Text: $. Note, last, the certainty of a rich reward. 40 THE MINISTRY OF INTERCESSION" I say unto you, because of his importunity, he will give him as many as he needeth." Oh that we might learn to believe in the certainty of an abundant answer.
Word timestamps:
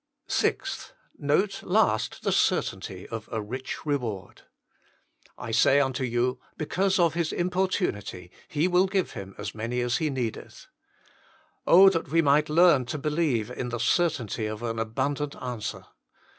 $. 0.29 0.93
Note, 1.31 1.61
last, 1.61 2.23
the 2.23 2.31
certainty 2.31 3.07
of 3.09 3.29
a 3.31 3.39
rich 3.39 3.85
reward. 3.85 4.41
40 4.41 4.41
THE 4.41 4.41
MINISTRY 4.41 4.67
OF 4.67 5.45
INTERCESSION" 5.45 5.47
I 5.47 5.51
say 5.51 5.79
unto 5.79 6.03
you, 6.05 6.39
because 6.57 6.97
of 6.99 7.13
his 7.13 7.31
importunity, 7.31 8.31
he 8.47 8.67
will 8.67 8.87
give 8.87 9.11
him 9.11 9.35
as 9.37 9.53
many 9.53 9.79
as 9.81 9.97
he 9.97 10.09
needeth." 10.09 10.65
Oh 11.67 11.89
that 11.89 12.07
we 12.07 12.23
might 12.23 12.49
learn 12.49 12.85
to 12.85 12.97
believe 12.97 13.51
in 13.51 13.69
the 13.69 13.79
certainty 13.79 14.47
of 14.47 14.63
an 14.63 14.79
abundant 14.79 15.35
answer. 15.35 15.85